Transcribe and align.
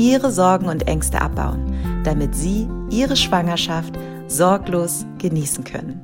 Ihre 0.00 0.32
Sorgen 0.32 0.64
und 0.64 0.88
Ängste 0.88 1.20
abbauen, 1.20 1.74
damit 2.04 2.34
Sie 2.34 2.66
Ihre 2.88 3.16
Schwangerschaft 3.16 3.98
sorglos 4.28 5.04
genießen 5.18 5.62
können. 5.62 6.00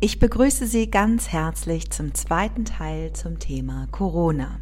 Ich 0.00 0.18
begrüße 0.18 0.66
Sie 0.66 0.90
ganz 0.90 1.28
herzlich 1.28 1.88
zum 1.90 2.14
zweiten 2.14 2.64
Teil 2.64 3.12
zum 3.12 3.38
Thema 3.38 3.86
Corona. 3.92 4.58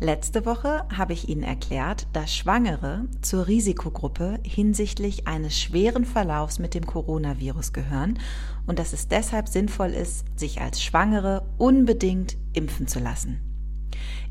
Letzte 0.00 0.46
Woche 0.46 0.84
habe 0.92 1.12
ich 1.12 1.28
Ihnen 1.28 1.44
erklärt, 1.44 2.08
dass 2.12 2.34
Schwangere 2.34 3.04
zur 3.20 3.46
Risikogruppe 3.46 4.40
hinsichtlich 4.42 5.28
eines 5.28 5.56
schweren 5.60 6.04
Verlaufs 6.04 6.58
mit 6.58 6.74
dem 6.74 6.86
Coronavirus 6.86 7.72
gehören 7.72 8.18
und 8.66 8.80
dass 8.80 8.94
es 8.94 9.06
deshalb 9.06 9.46
sinnvoll 9.46 9.90
ist, 9.90 10.24
sich 10.34 10.60
als 10.60 10.82
Schwangere 10.82 11.46
unbedingt 11.56 12.36
impfen 12.52 12.88
zu 12.88 12.98
lassen. 12.98 13.51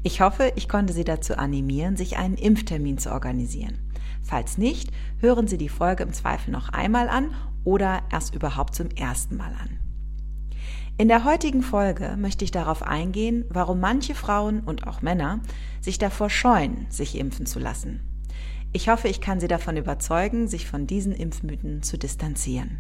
Ich 0.04 0.20
hoffe, 0.20 0.52
ich 0.56 0.68
konnte 0.68 0.94
Sie 0.94 1.04
dazu 1.04 1.38
animieren, 1.38 1.96
sich 1.96 2.18
einen 2.18 2.36
Impftermin 2.36 2.98
zu 2.98 3.12
organisieren. 3.12 3.78
Falls 4.24 4.58
nicht, 4.58 4.92
hören 5.20 5.48
Sie 5.48 5.58
die 5.58 5.70
Folge 5.70 6.04
im 6.04 6.14
Zweifel 6.14 6.52
noch 6.52 6.70
einmal 6.70 7.08
an 7.08 7.36
oder 7.64 8.02
erst 8.12 8.34
überhaupt 8.34 8.74
zum 8.74 8.90
ersten 8.90 9.38
Mal 9.38 9.54
an. 9.54 9.80
In 10.98 11.08
der 11.08 11.24
heutigen 11.24 11.62
Folge 11.62 12.16
möchte 12.18 12.44
ich 12.44 12.52
darauf 12.52 12.84
eingehen, 12.84 13.46
warum 13.50 13.80
manche 13.80 14.16
Frauen 14.16 14.62
und 14.62 14.88
auch 14.88 15.02
Männer 15.02 15.42
sich 15.82 15.98
davor 16.00 16.30
scheuen, 16.30 16.88
sich 16.90 17.18
impfen 17.18 17.46
zu 17.46 17.60
lassen. 17.60 18.02
Ich 18.74 18.90
hoffe, 18.90 19.08
ich 19.08 19.22
kann 19.22 19.40
Sie 19.40 19.48
davon 19.48 19.78
überzeugen, 19.78 20.48
sich 20.48 20.68
von 20.68 20.88
diesen 20.88 21.14
Impfmythen 21.14 21.84
zu 21.84 21.98
distanzieren. 21.98 22.80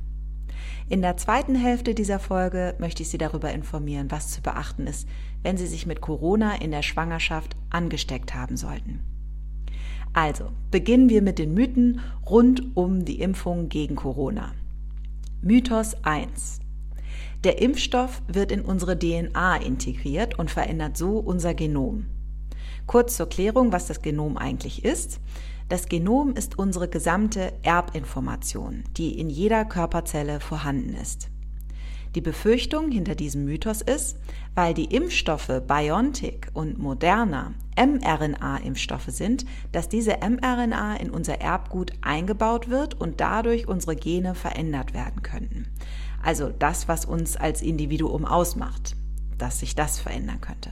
In 0.90 1.02
der 1.02 1.18
zweiten 1.18 1.56
Hälfte 1.56 1.96
dieser 1.96 2.20
Folge 2.20 2.76
möchte 2.80 3.04
ich 3.04 3.10
Sie 3.10 3.18
darüber 3.18 3.52
informieren, 3.52 4.12
was 4.12 4.30
zu 4.30 4.42
beachten 4.42 4.88
ist, 4.88 5.08
wenn 5.44 5.58
Sie 5.58 5.68
sich 5.68 5.86
mit 5.86 6.02
Corona 6.02 6.56
in 6.62 6.72
der 6.72 6.82
Schwangerschaft 6.82 7.56
angesteckt 7.70 8.34
haben 8.34 8.58
sollten. 8.58 9.00
Also, 10.14 10.52
beginnen 10.72 11.10
wir 11.10 11.22
mit 11.22 11.40
den 11.40 11.54
Mythen 11.54 12.02
rund 12.30 12.76
um 12.76 13.06
die 13.06 13.22
Impfung 13.22 13.70
gegen 13.70 13.96
Corona. 13.96 14.54
Mythos 15.42 15.96
1. 16.04 16.60
Der 17.44 17.62
Impfstoff 17.62 18.22
wird 18.28 18.52
in 18.52 18.62
unsere 18.62 19.00
DNA 19.00 19.58
integriert 19.58 20.38
und 20.38 20.52
verändert 20.52 20.98
so 20.98 21.18
unser 21.18 21.54
Genom. 21.54 22.06
Kurz 22.86 23.16
zur 23.16 23.30
Klärung, 23.30 23.72
was 23.72 23.88
das 23.88 24.02
Genom 24.02 24.38
eigentlich 24.38 24.84
ist. 24.84 25.20
Das 25.70 25.88
Genom 25.88 26.36
ist 26.36 26.60
unsere 26.60 26.90
gesamte 26.90 27.54
Erbinformation, 27.64 28.84
die 28.98 29.18
in 29.18 29.30
jeder 29.30 29.64
Körperzelle 29.64 30.42
vorhanden 30.42 30.94
ist. 30.94 31.30
Die 32.16 32.22
Befürchtung 32.22 32.92
hinter 32.92 33.16
diesem 33.16 33.46
Mythos 33.46 33.82
ist, 33.82 34.18
weil 34.54 34.74
die 34.74 34.94
Impfstoffe 34.94 35.62
BioNTech 35.66 36.48
und 36.54 36.78
Moderna 36.78 37.54
mRNA-Impfstoffe 37.78 39.08
sind, 39.08 39.46
dass 39.72 39.88
diese 39.88 40.18
mRNA 40.18 40.98
in 40.98 41.10
unser 41.10 41.40
Erbgut 41.40 41.94
eingebaut 42.02 42.70
wird 42.70 43.00
und 43.00 43.22
dadurch 43.22 43.68
unsere 43.68 43.96
Gene 43.96 44.36
verändert 44.36 44.94
werden 44.94 45.22
könnten. 45.22 45.68
Also 46.22 46.50
das, 46.50 46.90
was 46.90 47.06
uns 47.06 47.38
als 47.38 47.62
Individuum 47.62 48.26
ausmacht, 48.26 48.96
dass 49.38 49.60
sich 49.60 49.74
das 49.74 50.00
verändern 50.00 50.42
könnte. 50.42 50.72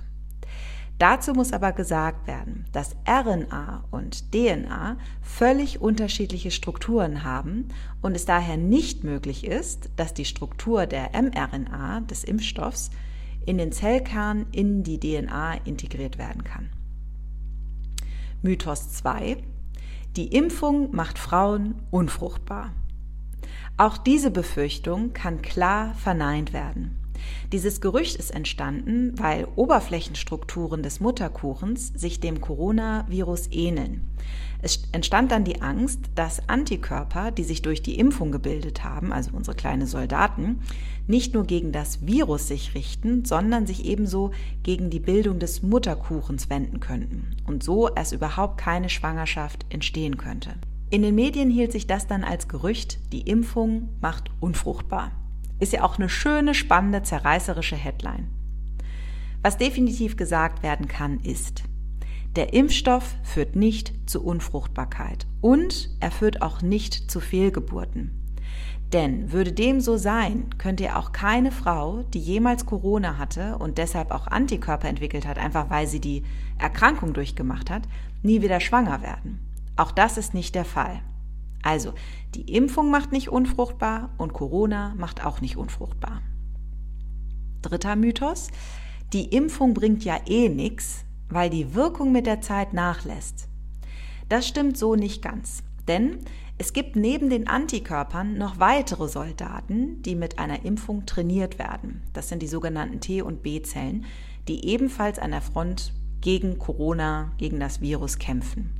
Dazu 0.99 1.31
muss 1.31 1.53
aber 1.53 1.71
gesagt 1.71 2.27
werden, 2.27 2.65
dass 2.73 2.97
RNA 3.07 3.85
und 3.89 4.33
DNA 4.33 4.97
völlig 5.21 5.79
unterschiedliche 5.79 6.51
Strukturen 6.51 7.23
haben 7.23 7.69
und 8.01 8.15
es 8.15 8.25
daher 8.25 8.57
nicht 8.57 9.05
möglich 9.05 9.45
ist, 9.45 9.89
dass 9.95 10.13
die 10.13 10.25
Struktur 10.25 10.87
der 10.87 11.11
mRNA 11.13 12.01
des 12.01 12.25
Impfstoffs 12.25 12.91
in 13.45 13.57
den 13.57 13.71
Zellkern 13.71 14.47
in 14.51 14.83
die 14.83 14.99
DNA 14.99 15.53
integriert 15.63 16.17
werden 16.17 16.43
kann. 16.43 16.69
Mythos 18.41 18.91
2. 18.91 19.37
Die 20.17 20.27
Impfung 20.27 20.93
macht 20.93 21.17
Frauen 21.17 21.75
unfruchtbar. 21.91 22.73
Auch 23.77 23.97
diese 23.97 24.31
Befürchtung 24.31 25.13
kann 25.13 25.41
klar 25.41 25.93
verneint 25.93 26.51
werden. 26.51 26.99
Dieses 27.51 27.81
Gerücht 27.81 28.15
ist 28.15 28.31
entstanden, 28.31 29.13
weil 29.17 29.47
Oberflächenstrukturen 29.55 30.83
des 30.83 30.99
Mutterkuchens 30.99 31.93
sich 31.95 32.19
dem 32.19 32.41
Coronavirus 32.41 33.49
ähneln. 33.51 34.09
Es 34.61 34.83
entstand 34.91 35.31
dann 35.31 35.45
die 35.45 35.61
Angst, 35.61 35.99
dass 36.15 36.49
Antikörper, 36.49 37.31
die 37.31 37.45
sich 37.45 37.61
durch 37.61 37.81
die 37.81 37.97
Impfung 37.97 38.31
gebildet 38.31 38.83
haben, 38.83 39.13
also 39.13 39.31
unsere 39.33 39.55
kleinen 39.55 39.87
Soldaten, 39.87 40.59
nicht 41.07 41.33
nur 41.33 41.45
gegen 41.45 41.71
das 41.71 42.05
Virus 42.05 42.47
sich 42.47 42.75
richten, 42.75 43.23
sondern 43.23 43.65
sich 43.65 43.85
ebenso 43.85 44.31
gegen 44.63 44.89
die 44.89 44.99
Bildung 44.99 45.39
des 45.39 45.63
Mutterkuchens 45.63 46.49
wenden 46.49 46.81
könnten 46.81 47.35
und 47.47 47.63
so 47.63 47.89
erst 47.89 48.11
überhaupt 48.11 48.57
keine 48.57 48.89
Schwangerschaft 48.89 49.65
entstehen 49.69 50.17
könnte. 50.17 50.55
In 50.91 51.03
den 51.03 51.15
Medien 51.15 51.49
hielt 51.49 51.71
sich 51.71 51.87
das 51.87 52.07
dann 52.07 52.23
als 52.23 52.47
Gerücht, 52.47 52.99
die 53.13 53.21
Impfung 53.21 53.89
macht 54.01 54.31
unfruchtbar. 54.39 55.11
Ist 55.59 55.73
ja 55.73 55.83
auch 55.83 55.97
eine 55.97 56.09
schöne, 56.09 56.53
spannende, 56.53 57.03
zerreißerische 57.03 57.75
Headline. 57.75 58.27
Was 59.41 59.57
definitiv 59.57 60.17
gesagt 60.17 60.63
werden 60.63 60.87
kann, 60.87 61.19
ist, 61.21 61.63
der 62.35 62.53
Impfstoff 62.53 63.15
führt 63.23 63.55
nicht 63.55 63.93
zu 64.05 64.23
Unfruchtbarkeit 64.23 65.25
und 65.41 65.89
er 65.99 66.11
führt 66.11 66.41
auch 66.41 66.61
nicht 66.61 67.09
zu 67.09 67.19
Fehlgeburten. 67.19 68.11
Denn 68.93 69.31
würde 69.31 69.51
dem 69.51 69.81
so 69.81 69.97
sein, 69.97 70.49
könnte 70.57 70.83
ja 70.83 70.97
auch 70.97 71.11
keine 71.11 71.51
Frau, 71.51 72.03
die 72.13 72.19
jemals 72.19 72.65
Corona 72.65 73.17
hatte 73.17 73.57
und 73.57 73.77
deshalb 73.77 74.11
auch 74.11 74.27
Antikörper 74.27 74.87
entwickelt 74.87 75.27
hat, 75.27 75.37
einfach 75.37 75.69
weil 75.69 75.87
sie 75.87 75.99
die 75.99 76.23
Erkrankung 76.57 77.13
durchgemacht 77.13 77.69
hat, 77.69 77.83
nie 78.23 78.41
wieder 78.41 78.59
schwanger 78.59 79.01
werden. 79.01 79.39
Auch 79.75 79.91
das 79.91 80.17
ist 80.17 80.33
nicht 80.33 80.55
der 80.55 80.65
Fall. 80.65 81.01
Also, 81.63 81.93
die 82.35 82.53
Impfung 82.53 82.89
macht 82.89 83.11
nicht 83.11 83.29
unfruchtbar 83.29 84.11
und 84.17 84.33
Corona 84.33 84.93
macht 84.97 85.25
auch 85.25 85.41
nicht 85.41 85.57
unfruchtbar. 85.57 86.21
Dritter 87.61 87.95
Mythos. 87.95 88.49
Die 89.11 89.25
Impfung 89.35 89.73
bringt 89.73 90.05
ja 90.05 90.17
eh 90.27 90.49
nichts, 90.49 91.03
weil 91.29 91.49
die 91.49 91.73
Wirkung 91.73 92.11
mit 92.11 92.25
der 92.25 92.41
Zeit 92.41 92.73
nachlässt. 92.73 93.47
Das 94.29 94.47
stimmt 94.47 94.77
so 94.77 94.95
nicht 94.95 95.21
ganz, 95.21 95.63
denn 95.87 96.19
es 96.59 96.73
gibt 96.73 96.95
neben 96.95 97.29
den 97.29 97.47
Antikörpern 97.47 98.37
noch 98.37 98.59
weitere 98.59 99.07
Soldaten, 99.07 100.01
die 100.03 100.15
mit 100.15 100.39
einer 100.39 100.65
Impfung 100.65 101.05
trainiert 101.05 101.57
werden. 101.57 102.03
Das 102.13 102.29
sind 102.29 102.41
die 102.41 102.47
sogenannten 102.47 102.99
T- 102.99 103.21
und 103.21 103.41
B-Zellen, 103.41 104.05
die 104.47 104.65
ebenfalls 104.65 105.19
an 105.19 105.31
der 105.31 105.41
Front 105.41 105.93
gegen 106.21 106.59
Corona, 106.59 107.31
gegen 107.37 107.59
das 107.59 107.81
Virus 107.81 108.19
kämpfen. 108.19 108.78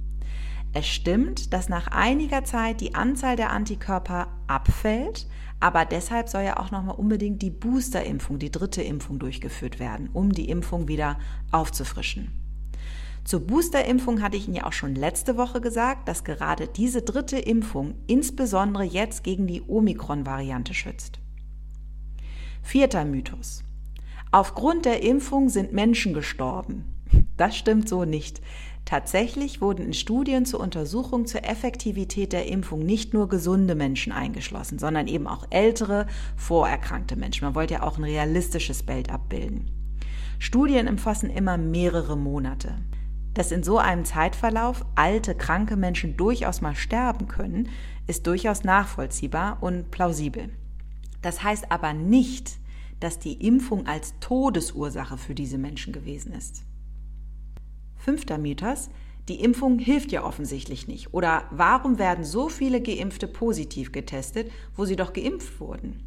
Es 0.74 0.88
stimmt, 0.88 1.52
dass 1.53 1.68
nach 1.68 1.88
einiger 1.88 2.44
Zeit 2.44 2.80
die 2.81 2.94
Anzahl 2.94 3.35
der 3.35 3.52
Antikörper 3.52 4.28
abfällt, 4.47 5.28
aber 5.59 5.84
deshalb 5.85 6.30
soll 6.30 6.44
ja 6.44 6.57
auch 6.57 6.72
nochmal 6.72 6.96
unbedingt 6.96 7.41
die 7.41 7.50
Boosterimpfung, 7.50 8.40
die 8.40 8.52
dritte 8.52 8.81
Impfung 8.81 9.19
durchgeführt 9.19 9.80
werden, 9.80 10.09
um 10.13 10.31
die 10.31 10.50
Impfung 10.50 10.88
wieder 10.88 11.18
aufzufrischen. 11.52 12.31
Zur 13.25 13.41
Boosterimpfung 13.41 14.21
hatte 14.21 14.38
ich 14.38 14.48
Ihnen 14.48 14.56
ja 14.56 14.66
auch 14.66 14.74
schon 14.74 14.95
letzte 14.95 15.38
Woche 15.38 15.60
gesagt, 15.60 16.07
dass 16.07 16.24
gerade 16.24 16.68
diese 16.68 17.01
dritte 17.01 17.38
Impfung 17.38 17.95
insbesondere 18.07 18.83
jetzt 18.83 19.24
gegen 19.24 19.48
die 19.48 19.62
Omikron-Variante 19.62 20.74
schützt. 20.74 21.19
Vierter 22.62 23.06
Mythos. 23.06 23.63
Aufgrund 24.31 24.86
der 24.86 25.04
Impfung 25.04 25.50
sind 25.50 25.74
Menschen 25.74 26.13
gestorben. 26.13 26.86
Das 27.38 27.57
stimmt 27.57 27.89
so 27.89 28.06
nicht. 28.06 28.42
Tatsächlich 28.89 29.62
wurden 29.62 29.86
in 29.86 29.94
Studien 29.94 30.47
zur 30.47 30.62
Untersuchung 30.62 31.27
zur 31.27 31.45
Effektivität 31.45 32.33
der 32.33 32.47
Impfung 32.47 32.80
nicht 32.80 33.13
nur 33.13 33.30
gesunde 33.30 33.75
Menschen 33.75 34.12
eingeschlossen, 34.12 34.80
sondern 34.80 35.06
eben 35.07 35.27
auch 35.27 35.45
ältere, 35.51 36.07
vorerkrankte 36.36 37.15
Menschen. 37.15 37.45
Man 37.45 37.53
wollte 37.53 37.75
ja 37.75 37.83
auch 37.83 38.00
ein 38.00 38.03
realistisches 38.03 38.81
Bild 38.81 39.12
abbilden. 39.12 39.69
Studien 40.39 40.88
umfassen 40.88 41.30
immer 41.30 41.56
mehrere 41.56 42.18
Monate. 42.18 42.80
Dass 43.36 43.51
in 43.51 43.62
so 43.62 43.77
einem 43.77 44.06
Zeitverlauf 44.06 44.83
alte, 44.95 45.36
kranke 45.36 45.75
Menschen 45.75 46.18
durchaus 46.18 46.62
mal 46.62 46.74
sterben 46.74 47.27
können, 47.27 47.69
ist 48.07 48.25
durchaus 48.25 48.63
nachvollziehbar 48.63 49.59
und 49.62 49.91
plausibel. 49.91 50.50
Das 51.21 51.44
heißt 51.44 51.71
aber 51.71 51.94
nicht, 51.94 52.57
dass 53.00 53.19
die 53.19 53.33
Impfung 53.33 53.86
als 53.86 54.15
Todesursache 54.19 55.19
für 55.19 55.36
diese 55.36 55.59
Menschen 55.59 55.94
gewesen 55.94 56.33
ist. 56.33 56.63
Fünfter 58.00 58.38
Mythos, 58.38 58.90
die 59.28 59.42
Impfung 59.42 59.78
hilft 59.78 60.12
ja 60.12 60.24
offensichtlich 60.24 60.88
nicht. 60.88 61.13
Oder 61.13 61.44
warum 61.51 62.00
werden 62.00 62.24
so 62.24 62.50
viele 62.50 62.81
Geimpfte 62.81 63.28
positiv 63.28 63.92
getestet, 63.92 64.50
wo 64.75 64.86
sie 64.86 64.96
doch 64.96 65.13
geimpft 65.13 65.60
wurden? 65.60 66.04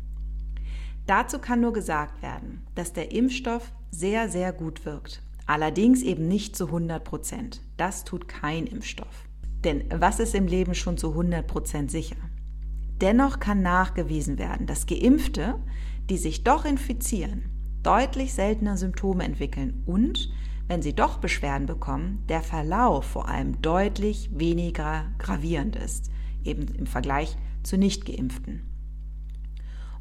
Dazu 1.06 1.38
kann 1.38 1.60
nur 1.60 1.72
gesagt 1.72 2.20
werden, 2.22 2.66
dass 2.74 2.92
der 2.92 3.12
Impfstoff 3.12 3.72
sehr, 3.90 4.28
sehr 4.28 4.52
gut 4.52 4.84
wirkt. 4.84 5.22
Allerdings 5.46 6.02
eben 6.02 6.26
nicht 6.26 6.56
zu 6.56 6.66
100 6.66 7.04
Prozent. 7.04 7.60
Das 7.76 8.04
tut 8.04 8.26
kein 8.26 8.66
Impfstoff. 8.66 9.28
Denn 9.64 9.84
was 9.94 10.18
ist 10.18 10.34
im 10.34 10.46
Leben 10.46 10.74
schon 10.74 10.96
zu 10.96 11.10
100 11.10 11.46
Prozent 11.46 11.90
sicher? 11.90 12.16
Dennoch 13.00 13.40
kann 13.40 13.62
nachgewiesen 13.62 14.38
werden, 14.38 14.66
dass 14.66 14.86
Geimpfte, 14.86 15.56
die 16.08 16.16
sich 16.16 16.44
doch 16.44 16.64
infizieren, 16.64 17.50
deutlich 17.82 18.32
seltener 18.32 18.76
Symptome 18.76 19.24
entwickeln 19.24 19.82
und 19.86 20.30
wenn 20.68 20.82
sie 20.82 20.94
doch 20.94 21.18
Beschwerden 21.18 21.66
bekommen, 21.66 22.24
der 22.28 22.42
Verlauf 22.42 23.04
vor 23.04 23.28
allem 23.28 23.60
deutlich 23.60 24.30
weniger 24.32 25.06
gravierend 25.18 25.76
ist, 25.76 26.10
eben 26.44 26.66
im 26.74 26.86
Vergleich 26.86 27.36
zu 27.62 27.76
Nichtgeimpften. 27.76 28.62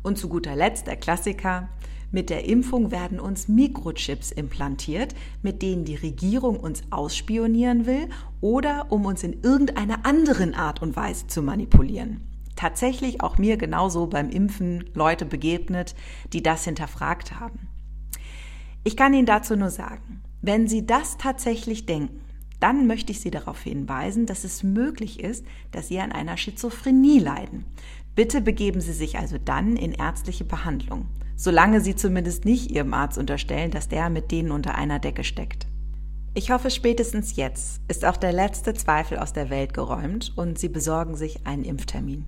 Und 0.04 0.18
zu 0.18 0.30
guter 0.30 0.56
Letzt 0.56 0.88
der 0.88 0.96
Klassiker. 0.96 1.70
Mit 2.14 2.30
der 2.30 2.46
Impfung 2.46 2.92
werden 2.92 3.20
uns 3.22 3.48
Mikrochips 3.48 4.32
implantiert, 4.32 5.16
mit 5.42 5.62
denen 5.62 5.86
die 5.86 5.96
Regierung 5.96 6.60
uns 6.60 6.84
ausspionieren 6.90 7.86
will 7.86 8.10
oder 8.42 8.92
um 8.92 9.06
uns 9.06 9.24
in 9.24 9.42
irgendeiner 9.44 10.06
anderen 10.06 10.54
Art 10.54 10.82
und 10.82 10.96
Weise 10.96 11.28
zu 11.28 11.42
manipulieren. 11.42 12.28
Tatsächlich 12.58 13.22
auch 13.22 13.38
mir 13.38 13.56
genauso 13.56 14.08
beim 14.08 14.30
Impfen 14.30 14.90
Leute 14.94 15.26
begegnet, 15.26 15.96
die 16.34 16.44
das 16.44 16.66
hinterfragt 16.66 17.40
haben. 17.40 17.70
Ich 18.84 18.98
kann 18.98 19.14
Ihnen 19.14 19.26
dazu 19.26 19.56
nur 19.56 19.70
sagen, 19.70 20.22
wenn 20.42 20.68
Sie 20.68 20.86
das 20.86 21.18
tatsächlich 21.18 21.86
denken, 21.86 22.22
dann 22.60 22.88
möchte 22.88 23.12
ich 23.12 23.20
Sie 23.20 23.32
darauf 23.32 23.62
hinweisen, 23.62 24.26
dass 24.26 24.44
es 24.44 24.64
möglich 24.64 25.20
ist, 25.20 25.46
dass 25.72 25.88
Sie 25.88 26.00
an 26.00 26.12
einer 26.12 26.38
Schizophrenie 26.38 27.20
leiden. 27.20 27.66
Bitte 28.16 28.42
begeben 28.42 28.82
Sie 28.82 28.94
sich 28.94 29.18
also 29.18 29.38
dann 29.38 29.76
in 29.76 29.94
ärztliche 29.94 30.44
Behandlung, 30.44 31.08
solange 31.36 31.82
Sie 31.82 31.96
zumindest 31.96 32.46
nicht 32.46 32.72
Ihrem 32.72 32.94
Arzt 32.94 33.18
unterstellen, 33.18 33.72
dass 33.72 33.88
der 33.88 34.10
mit 34.10 34.32
denen 34.32 34.52
unter 34.52 34.76
einer 34.76 35.00
Decke 35.00 35.24
steckt. 35.24 35.68
Ich 36.34 36.52
hoffe, 36.52 36.70
spätestens 36.70 37.36
jetzt 37.36 37.82
ist 37.88 38.06
auch 38.06 38.16
der 38.16 38.32
letzte 38.32 38.74
Zweifel 38.74 39.18
aus 39.18 39.34
der 39.34 39.50
Welt 39.50 39.74
geräumt 39.74 40.32
und 40.38 40.60
Sie 40.60 40.70
besorgen 40.70 41.16
sich 41.16 41.46
einen 41.46 41.64
Impftermin. 41.64 42.26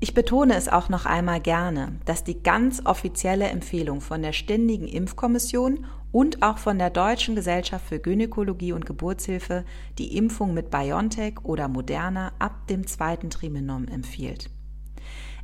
Ich 0.00 0.14
betone 0.14 0.54
es 0.54 0.68
auch 0.68 0.88
noch 0.88 1.06
einmal 1.06 1.40
gerne, 1.40 1.98
dass 2.04 2.22
die 2.22 2.40
ganz 2.40 2.86
offizielle 2.86 3.48
Empfehlung 3.48 4.00
von 4.00 4.22
der 4.22 4.32
Ständigen 4.32 4.86
Impfkommission 4.86 5.86
und 6.12 6.40
auch 6.42 6.58
von 6.58 6.78
der 6.78 6.90
Deutschen 6.90 7.34
Gesellschaft 7.34 7.84
für 7.84 7.98
Gynäkologie 7.98 8.72
und 8.72 8.86
Geburtshilfe 8.86 9.64
die 9.98 10.16
Impfung 10.16 10.54
mit 10.54 10.70
BioNTech 10.70 11.40
oder 11.42 11.66
Moderna 11.66 12.30
ab 12.38 12.68
dem 12.68 12.86
zweiten 12.86 13.28
Trimenon 13.28 13.88
empfiehlt. 13.88 14.50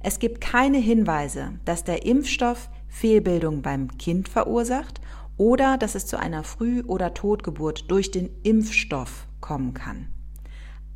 Es 0.00 0.20
gibt 0.20 0.40
keine 0.40 0.78
Hinweise, 0.78 1.58
dass 1.64 1.82
der 1.82 2.06
Impfstoff 2.06 2.70
Fehlbildung 2.86 3.60
beim 3.60 3.98
Kind 3.98 4.28
verursacht 4.28 5.00
oder 5.36 5.78
dass 5.78 5.96
es 5.96 6.06
zu 6.06 6.16
einer 6.16 6.44
Früh- 6.44 6.82
oder 6.82 7.12
Totgeburt 7.12 7.90
durch 7.90 8.12
den 8.12 8.30
Impfstoff 8.44 9.26
kommen 9.40 9.74
kann. 9.74 10.14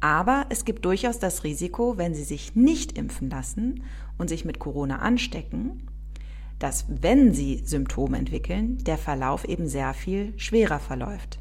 Aber 0.01 0.47
es 0.49 0.65
gibt 0.65 0.85
durchaus 0.85 1.19
das 1.19 1.43
Risiko, 1.43 1.99
wenn 1.99 2.15
Sie 2.15 2.25
sich 2.25 2.55
nicht 2.55 2.97
impfen 2.97 3.31
lassen 3.31 3.83
und 4.17 4.29
sich 4.29 4.45
mit 4.45 4.59
Corona 4.59 5.01
anstecken, 5.01 5.89
dass 6.59 6.87
wenn 6.89 7.33
Sie 7.33 7.63
Symptome 7.65 8.17
entwickeln, 8.19 8.79
der 8.85 8.99
Verlauf 8.99 9.45
eben 9.45 9.69
sehr 9.69 9.95
viel 9.95 10.39
schwerer 10.39 10.79
verläuft. 10.79 11.41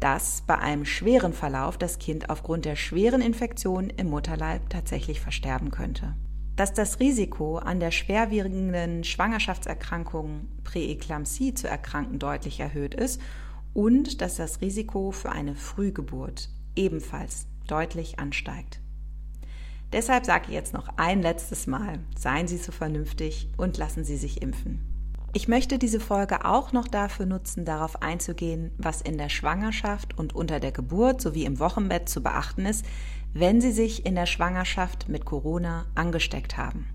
Dass 0.00 0.42
bei 0.46 0.58
einem 0.58 0.84
schweren 0.84 1.32
Verlauf 1.32 1.76
das 1.76 1.98
Kind 1.98 2.30
aufgrund 2.30 2.64
der 2.64 2.76
schweren 2.76 3.20
Infektion 3.20 3.90
im 3.90 4.10
Mutterleib 4.10 4.70
tatsächlich 4.70 5.20
versterben 5.20 5.70
könnte. 5.70 6.14
Dass 6.56 6.72
das 6.72 7.00
Risiko, 7.00 7.58
an 7.58 7.80
der 7.80 7.90
schwerwiegenden 7.90 9.04
Schwangerschaftserkrankung 9.04 10.48
Präeklampsie 10.64 11.54
zu 11.54 11.68
erkranken, 11.68 12.18
deutlich 12.18 12.60
erhöht 12.60 12.94
ist 12.94 13.20
und 13.74 14.20
dass 14.20 14.36
das 14.36 14.60
Risiko 14.60 15.10
für 15.10 15.30
eine 15.30 15.54
Frühgeburt 15.54 16.50
ebenfalls 16.74 17.46
deutlich 17.70 18.18
ansteigt. 18.18 18.80
Deshalb 19.92 20.26
sage 20.26 20.46
ich 20.48 20.54
jetzt 20.54 20.74
noch 20.74 20.88
ein 20.96 21.22
letztes 21.22 21.66
Mal, 21.66 22.00
seien 22.16 22.46
Sie 22.46 22.58
so 22.58 22.72
vernünftig 22.72 23.48
und 23.56 23.78
lassen 23.78 24.04
Sie 24.04 24.16
sich 24.16 24.42
impfen. 24.42 24.84
Ich 25.32 25.46
möchte 25.46 25.78
diese 25.78 26.00
Folge 26.00 26.44
auch 26.44 26.72
noch 26.72 26.88
dafür 26.88 27.26
nutzen, 27.26 27.64
darauf 27.64 28.02
einzugehen, 28.02 28.72
was 28.78 29.02
in 29.02 29.18
der 29.18 29.28
Schwangerschaft 29.28 30.18
und 30.18 30.34
unter 30.34 30.58
der 30.58 30.72
Geburt 30.72 31.20
sowie 31.20 31.44
im 31.44 31.58
Wochenbett 31.58 32.08
zu 32.08 32.22
beachten 32.22 32.66
ist, 32.66 32.84
wenn 33.32 33.60
Sie 33.60 33.72
sich 33.72 34.06
in 34.06 34.14
der 34.14 34.26
Schwangerschaft 34.26 35.08
mit 35.08 35.24
Corona 35.24 35.86
angesteckt 35.94 36.56
haben. 36.56 36.88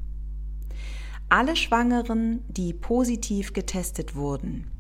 Alle 1.30 1.56
Schwangeren, 1.56 2.44
die 2.48 2.74
positiv 2.74 3.54
getestet 3.54 4.16
wurden, 4.16 4.72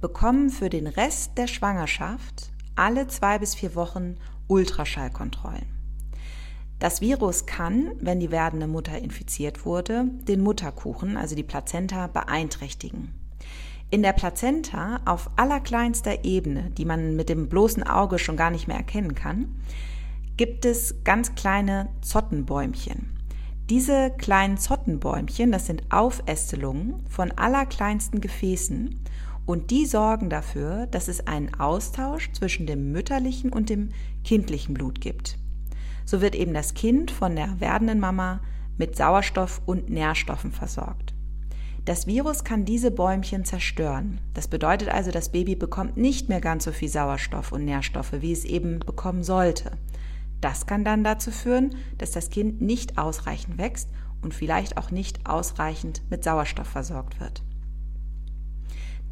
bekommen 0.00 0.50
für 0.50 0.68
den 0.68 0.86
Rest 0.86 1.38
der 1.38 1.46
Schwangerschaft 1.46 2.52
alle 2.74 3.06
zwei 3.06 3.38
bis 3.38 3.54
vier 3.54 3.74
Wochen 3.74 4.16
Ultraschallkontrollen. 4.48 5.66
Das 6.78 7.00
Virus 7.00 7.46
kann, 7.46 7.92
wenn 8.00 8.18
die 8.18 8.32
werdende 8.32 8.66
Mutter 8.66 8.98
infiziert 8.98 9.64
wurde, 9.64 10.06
den 10.26 10.40
Mutterkuchen, 10.40 11.16
also 11.16 11.36
die 11.36 11.44
Plazenta, 11.44 12.08
beeinträchtigen. 12.08 13.14
In 13.90 14.02
der 14.02 14.14
Plazenta 14.14 15.00
auf 15.04 15.30
allerkleinster 15.36 16.24
Ebene, 16.24 16.70
die 16.70 16.84
man 16.84 17.14
mit 17.14 17.28
dem 17.28 17.48
bloßen 17.48 17.82
Auge 17.82 18.18
schon 18.18 18.36
gar 18.36 18.50
nicht 18.50 18.66
mehr 18.66 18.78
erkennen 18.78 19.14
kann, 19.14 19.54
gibt 20.36 20.64
es 20.64 21.04
ganz 21.04 21.34
kleine 21.34 21.88
Zottenbäumchen. 22.00 23.18
Diese 23.70 24.10
kleinen 24.10 24.58
Zottenbäumchen, 24.58 25.52
das 25.52 25.66
sind 25.66 25.84
Aufästelungen 25.90 27.06
von 27.08 27.30
allerkleinsten 27.32 28.20
Gefäßen 28.20 28.98
und 29.46 29.70
die 29.70 29.86
sorgen 29.86 30.30
dafür, 30.30 30.86
dass 30.86 31.08
es 31.08 31.26
einen 31.26 31.54
Austausch 31.54 32.30
zwischen 32.32 32.66
dem 32.66 32.92
mütterlichen 32.92 33.52
und 33.52 33.70
dem 33.70 33.90
kindlichen 34.24 34.74
Blut 34.74 35.00
gibt. 35.00 35.38
So 36.04 36.20
wird 36.20 36.34
eben 36.34 36.54
das 36.54 36.74
Kind 36.74 37.10
von 37.10 37.36
der 37.36 37.60
werdenden 37.60 38.00
Mama 38.00 38.40
mit 38.78 38.96
Sauerstoff 38.96 39.62
und 39.66 39.90
Nährstoffen 39.90 40.52
versorgt. 40.52 41.14
Das 41.84 42.06
Virus 42.06 42.44
kann 42.44 42.64
diese 42.64 42.92
Bäumchen 42.92 43.44
zerstören. 43.44 44.20
Das 44.34 44.46
bedeutet 44.46 44.88
also, 44.88 45.10
das 45.10 45.32
Baby 45.32 45.56
bekommt 45.56 45.96
nicht 45.96 46.28
mehr 46.28 46.40
ganz 46.40 46.64
so 46.64 46.70
viel 46.70 46.88
Sauerstoff 46.88 47.50
und 47.50 47.64
Nährstoffe, 47.64 48.12
wie 48.20 48.30
es 48.30 48.44
eben 48.44 48.78
bekommen 48.78 49.24
sollte. 49.24 49.72
Das 50.40 50.66
kann 50.66 50.84
dann 50.84 51.02
dazu 51.02 51.32
führen, 51.32 51.74
dass 51.98 52.12
das 52.12 52.30
Kind 52.30 52.60
nicht 52.60 52.98
ausreichend 52.98 53.58
wächst 53.58 53.88
und 54.22 54.32
vielleicht 54.32 54.76
auch 54.76 54.92
nicht 54.92 55.26
ausreichend 55.26 56.02
mit 56.08 56.22
Sauerstoff 56.22 56.68
versorgt 56.68 57.18
wird. 57.20 57.42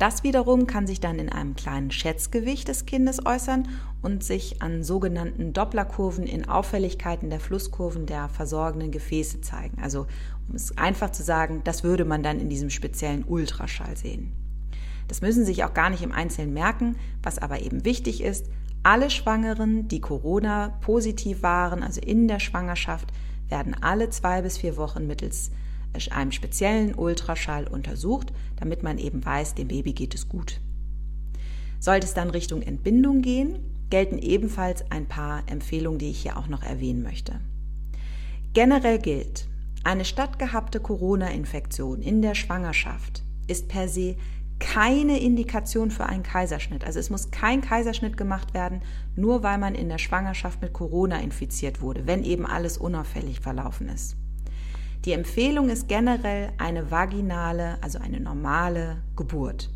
Das 0.01 0.23
wiederum 0.23 0.67
kann 0.67 0.87
sich 0.87 0.99
dann 0.99 1.19
in 1.19 1.29
einem 1.29 1.55
kleinen 1.55 1.91
Schätzgewicht 1.91 2.69
des 2.69 2.87
Kindes 2.87 3.27
äußern 3.27 3.69
und 4.01 4.25
sich 4.25 4.63
an 4.63 4.83
sogenannten 4.83 5.53
Dopplerkurven 5.53 6.27
in 6.27 6.49
Auffälligkeiten 6.49 7.29
der 7.29 7.39
Flusskurven 7.39 8.07
der 8.07 8.31
versorgenden 8.31 8.93
Gefäße 8.93 9.43
zeigen. 9.43 9.77
Also 9.83 10.07
um 10.49 10.55
es 10.55 10.79
einfach 10.79 11.11
zu 11.11 11.23
sagen, 11.23 11.61
das 11.65 11.85
würde 11.85 12.07
man 12.07 12.23
dann 12.23 12.41
in 12.41 12.49
diesem 12.49 12.71
speziellen 12.71 13.25
Ultraschall 13.25 13.95
sehen. 13.95 14.33
Das 15.07 15.21
müssen 15.21 15.41
Sie 15.41 15.53
sich 15.53 15.65
auch 15.65 15.75
gar 15.75 15.91
nicht 15.91 16.03
im 16.03 16.13
Einzelnen 16.13 16.55
merken, 16.55 16.97
was 17.23 17.39
aber 17.39 17.61
eben 17.61 17.85
wichtig 17.85 18.23
ist, 18.23 18.47
alle 18.83 19.11
Schwangeren, 19.11 19.87
die 19.89 20.01
Corona 20.01 20.79
positiv 20.81 21.43
waren, 21.43 21.83
also 21.83 22.01
in 22.01 22.27
der 22.27 22.41
Schwangerschaft, 22.41 23.13
werden 23.51 23.77
alle 23.83 24.09
zwei 24.09 24.41
bis 24.41 24.57
vier 24.57 24.79
Wochen 24.79 25.07
mittels 25.07 25.51
einem 26.13 26.33
speziellen 26.33 26.95
Ultraschall 26.95 27.67
untersucht, 27.67 28.33
damit 28.57 28.83
man 28.83 28.99
eben 28.99 29.25
weiß, 29.25 29.55
dem 29.55 29.69
Baby 29.69 29.93
geht 29.93 30.15
es 30.15 30.29
gut. 30.29 30.61
Sollte 31.79 32.07
es 32.07 32.15
dann 32.15 32.31
Richtung 32.31 32.63
Entbindung 32.63 33.23
gehen, 33.23 33.59
gelten 33.91 34.19
ebenfalls 34.19 34.91
ein 34.91 35.07
paar 35.07 35.43
Empfehlungen, 35.47 35.99
die 35.99 36.11
ich 36.11 36.21
hier 36.21 36.37
auch 36.37 36.47
noch 36.47 36.63
erwähnen 36.63 37.03
möchte. 37.03 37.41
Generell 38.53 38.99
gilt, 38.99 39.49
eine 39.83 40.05
stattgehabte 40.05 40.81
Corona-Infektion 40.81 42.03
in 42.03 42.23
der 42.23 42.35
Schwangerschaft 42.35 43.23
ist 43.47 43.69
per 43.69 43.89
se 43.89 44.17
keine 44.59 45.19
Indikation 45.19 45.91
für 45.91 46.07
einen 46.07 46.23
Kaiserschnitt. 46.23 46.85
Also 46.85 47.01
es 47.01 47.11
muss 47.11 47.31
kein 47.31 47.63
Kaiserschnitt 47.63 48.17
gemacht 48.17 48.53
werden, 48.55 48.83
nur 49.17 49.43
weil 49.43 49.57
man 49.59 49.75
in 49.75 49.89
der 49.89 49.99
Schwangerschaft 49.99 50.61
mit 50.61 50.73
Corona 50.75 51.19
infiziert 51.21 51.81
wurde, 51.81 52.07
wenn 52.07 52.23
eben 52.23 52.47
alles 52.47 52.77
unauffällig 52.77 53.41
verlaufen 53.41 53.89
ist. 53.89 54.17
Die 55.07 55.13
Empfehlung 55.13 55.71
ist 55.71 55.89
generell 55.89 56.53
eine 56.59 56.91
vaginale, 56.91 57.79
also 57.81 57.99
eine 57.99 58.21
normale 58.21 58.99
Geburt. 59.17 59.71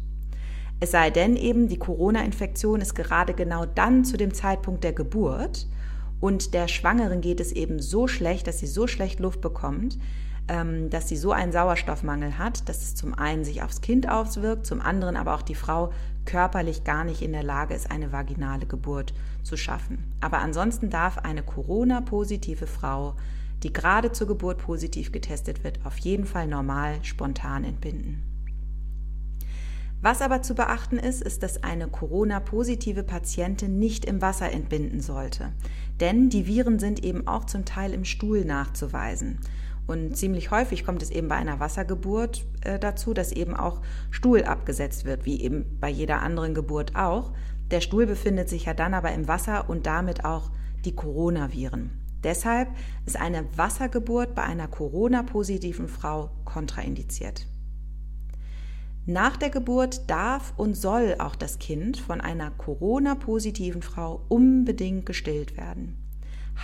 Es 0.80 0.90
sei 0.90 1.08
denn 1.08 1.36
eben, 1.36 1.68
die 1.68 1.78
Corona-Infektion 1.78 2.82
ist 2.82 2.94
gerade 2.94 3.32
genau 3.32 3.64
dann 3.64 4.04
zu 4.04 4.18
dem 4.18 4.34
Zeitpunkt 4.34 4.84
der 4.84 4.92
Geburt 4.92 5.66
und 6.20 6.52
der 6.52 6.68
Schwangeren 6.68 7.22
geht 7.22 7.40
es 7.40 7.52
eben 7.52 7.80
so 7.80 8.06
schlecht, 8.06 8.46
dass 8.46 8.58
sie 8.58 8.66
so 8.66 8.86
schlecht 8.86 9.18
Luft 9.18 9.40
bekommt, 9.40 9.98
ähm, 10.48 10.90
dass 10.90 11.08
sie 11.08 11.16
so 11.16 11.32
einen 11.32 11.52
Sauerstoffmangel 11.52 12.36
hat, 12.36 12.68
dass 12.68 12.82
es 12.82 12.94
zum 12.94 13.14
einen 13.14 13.46
sich 13.46 13.62
aufs 13.62 13.80
Kind 13.80 14.06
auswirkt, 14.10 14.66
zum 14.66 14.82
anderen 14.82 15.16
aber 15.16 15.34
auch 15.34 15.42
die 15.42 15.54
Frau 15.54 15.90
körperlich 16.26 16.84
gar 16.84 17.04
nicht 17.04 17.22
in 17.22 17.32
der 17.32 17.42
Lage 17.42 17.72
ist, 17.72 17.90
eine 17.90 18.12
vaginale 18.12 18.66
Geburt 18.66 19.14
zu 19.42 19.56
schaffen. 19.56 20.12
Aber 20.20 20.40
ansonsten 20.40 20.90
darf 20.90 21.16
eine 21.16 21.42
Corona-positive 21.42 22.66
Frau, 22.66 23.14
die 23.64 23.72
gerade 23.72 24.12
zur 24.12 24.28
Geburt 24.28 24.58
positiv 24.58 25.10
getestet 25.10 25.64
wird, 25.64 25.84
auf 25.84 25.98
jeden 25.98 26.26
Fall 26.26 26.46
normal 26.46 27.02
spontan 27.02 27.64
entbinden. 27.64 28.22
Was 30.02 30.20
aber 30.20 30.42
zu 30.42 30.54
beachten 30.54 30.98
ist, 30.98 31.22
ist, 31.22 31.42
dass 31.42 31.62
eine 31.62 31.88
Corona-positive 31.88 33.04
Patientin 33.04 33.78
nicht 33.78 34.04
im 34.04 34.20
Wasser 34.20 34.52
entbinden 34.52 35.00
sollte. 35.00 35.52
Denn 35.98 36.28
die 36.28 36.46
Viren 36.46 36.78
sind 36.78 37.02
eben 37.02 37.26
auch 37.26 37.46
zum 37.46 37.64
Teil 37.64 37.94
im 37.94 38.04
Stuhl 38.04 38.44
nachzuweisen. 38.44 39.38
Und 39.86 40.14
ziemlich 40.14 40.50
häufig 40.50 40.84
kommt 40.84 41.02
es 41.02 41.10
eben 41.10 41.28
bei 41.28 41.36
einer 41.36 41.58
Wassergeburt 41.58 42.44
äh, 42.60 42.78
dazu, 42.78 43.14
dass 43.14 43.32
eben 43.32 43.56
auch 43.56 43.80
Stuhl 44.10 44.44
abgesetzt 44.44 45.06
wird, 45.06 45.24
wie 45.24 45.40
eben 45.40 45.78
bei 45.80 45.88
jeder 45.88 46.20
anderen 46.20 46.52
Geburt 46.52 46.96
auch. 46.96 47.32
Der 47.70 47.80
Stuhl 47.80 48.04
befindet 48.04 48.50
sich 48.50 48.66
ja 48.66 48.74
dann 48.74 48.92
aber 48.92 49.12
im 49.12 49.26
Wasser 49.26 49.70
und 49.70 49.86
damit 49.86 50.26
auch 50.26 50.50
die 50.84 50.94
Coronaviren. 50.94 52.03
Deshalb 52.24 52.68
ist 53.06 53.20
eine 53.20 53.44
Wassergeburt 53.56 54.34
bei 54.34 54.42
einer 54.42 54.66
Corona-positiven 54.66 55.88
Frau 55.88 56.30
kontraindiziert. 56.44 57.46
Nach 59.06 59.36
der 59.36 59.50
Geburt 59.50 60.08
darf 60.08 60.54
und 60.56 60.74
soll 60.74 61.16
auch 61.18 61.36
das 61.36 61.58
Kind 61.58 61.98
von 61.98 62.22
einer 62.22 62.50
Corona-positiven 62.50 63.82
Frau 63.82 64.24
unbedingt 64.28 65.04
gestillt 65.04 65.58
werden. 65.58 65.98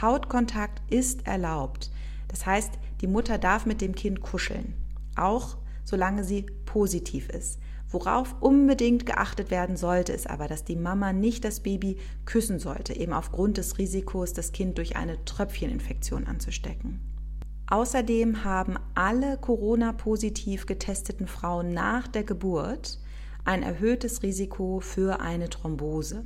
Hautkontakt 0.00 0.80
ist 0.90 1.26
erlaubt. 1.26 1.90
Das 2.28 2.46
heißt, 2.46 2.72
die 3.02 3.06
Mutter 3.06 3.36
darf 3.36 3.66
mit 3.66 3.82
dem 3.82 3.94
Kind 3.94 4.22
kuscheln, 4.22 4.74
auch 5.16 5.58
solange 5.84 6.24
sie 6.24 6.46
positiv 6.64 7.28
ist. 7.28 7.58
Worauf 7.88 8.36
unbedingt 8.40 9.04
geachtet 9.04 9.50
werden 9.50 9.76
sollte, 9.76 10.12
ist 10.12 10.30
aber, 10.30 10.46
dass 10.46 10.64
die 10.64 10.76
Mama 10.76 11.12
nicht 11.12 11.44
das 11.44 11.60
Baby 11.60 11.98
küssen 12.24 12.60
sollte, 12.60 12.94
eben 12.94 13.12
aufgrund 13.12 13.56
des 13.56 13.78
Risikos, 13.78 14.32
das 14.32 14.52
Kind 14.52 14.78
durch 14.78 14.96
eine 14.96 15.24
Tröpfcheninfektion 15.24 16.26
anzustecken. 16.26 17.00
Außerdem 17.66 18.44
haben 18.44 18.76
alle 18.94 19.38
Corona-positiv 19.38 20.66
getesteten 20.66 21.26
Frauen 21.26 21.72
nach 21.72 22.06
der 22.08 22.24
Geburt 22.24 22.98
ein 23.44 23.62
erhöhtes 23.62 24.22
Risiko 24.22 24.80
für 24.80 25.20
eine 25.20 25.48
Thrombose. 25.48 26.24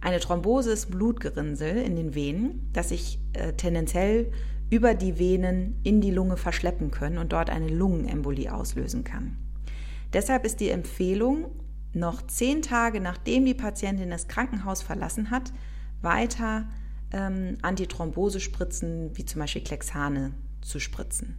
Eine 0.00 0.20
Thrombose 0.20 0.72
ist 0.72 0.90
Blutgerinnsel 0.90 1.76
in 1.76 1.96
den 1.96 2.14
Venen, 2.14 2.68
das 2.72 2.90
sich 2.90 3.18
äh, 3.32 3.52
tendenziell 3.54 4.30
über 4.70 4.94
die 4.94 5.18
Venen 5.18 5.78
in 5.82 6.00
die 6.00 6.10
Lunge 6.10 6.36
verschleppen 6.36 6.90
können 6.90 7.18
und 7.18 7.32
dort 7.32 7.50
eine 7.50 7.68
Lungenembolie 7.68 8.52
auslösen 8.52 9.04
kann. 9.04 9.36
Deshalb 10.12 10.44
ist 10.44 10.60
die 10.60 10.70
Empfehlung, 10.70 11.46
noch 11.92 12.22
zehn 12.26 12.62
Tage 12.62 13.00
nachdem 13.00 13.46
die 13.46 13.54
Patientin 13.54 14.10
das 14.10 14.28
Krankenhaus 14.28 14.82
verlassen 14.82 15.30
hat, 15.30 15.52
weiter 16.02 16.68
ähm, 17.12 17.58
Antithrombosespritzen 17.62 19.16
wie 19.16 19.24
zum 19.24 19.40
Beispiel 19.40 19.62
Klexane 19.62 20.32
zu 20.60 20.78
spritzen. 20.78 21.36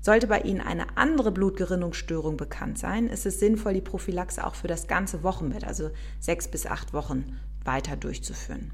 Sollte 0.00 0.28
bei 0.28 0.40
Ihnen 0.40 0.60
eine 0.60 0.96
andere 0.96 1.32
Blutgerinnungsstörung 1.32 2.36
bekannt 2.36 2.78
sein, 2.78 3.08
ist 3.08 3.26
es 3.26 3.40
sinnvoll, 3.40 3.74
die 3.74 3.80
Prophylaxe 3.80 4.46
auch 4.46 4.54
für 4.54 4.68
das 4.68 4.86
ganze 4.86 5.22
Wochenbett, 5.24 5.64
also 5.64 5.90
sechs 6.20 6.48
bis 6.48 6.66
acht 6.66 6.92
Wochen, 6.92 7.36
weiter 7.68 7.96
durchzuführen. 7.96 8.72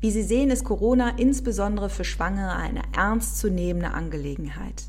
Wie 0.00 0.10
Sie 0.10 0.24
sehen, 0.24 0.50
ist 0.50 0.64
Corona 0.64 1.10
insbesondere 1.16 1.88
für 1.88 2.04
Schwangere 2.04 2.56
eine 2.56 2.82
ernstzunehmende 2.96 3.92
Angelegenheit. 3.92 4.84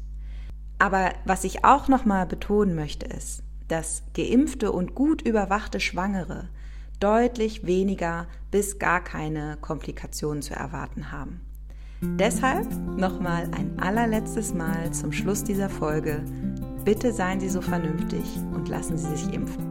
Aber 0.80 1.14
was 1.26 1.44
ich 1.44 1.64
auch 1.64 1.88
nochmal 1.88 2.26
betonen 2.26 2.76
möchte, 2.76 3.06
ist, 3.06 3.44
dass 3.68 4.04
geimpfte 4.14 4.72
und 4.72 4.96
gut 4.96 5.22
überwachte 5.22 5.80
Schwangere 5.80 6.50
deutlich 7.00 7.66
weniger 7.66 8.28
bis 8.50 8.80
gar 8.80 9.04
keine 9.04 9.58
Komplikationen 9.62 10.42
zu 10.42 10.56
erwarten 10.56 11.12
haben. 11.12 11.42
Deshalb 12.02 12.68
nochmal 12.98 13.50
ein 13.58 13.80
allerletztes 13.80 14.54
Mal 14.54 14.92
zum 14.94 15.12
Schluss 15.12 15.44
dieser 15.44 15.70
Folge. 15.70 16.24
Bitte 16.86 17.12
seien 17.12 17.40
Sie 17.40 17.50
so 17.50 17.62
vernünftig 17.62 18.24
und 18.54 18.70
lassen 18.70 18.98
Sie 18.98 19.16
sich 19.16 19.34
impfen. 19.34 19.67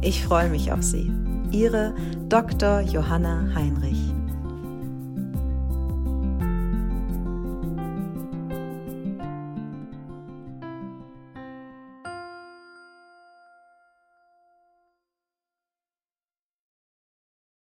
Ich 0.00 0.24
freue 0.24 0.48
mich 0.48 0.72
auf 0.72 0.82
Sie. 0.82 1.12
Ihre 1.50 1.92
Dr. 2.28 2.80
Johanna 2.80 3.50
Heinrich. 3.54 4.07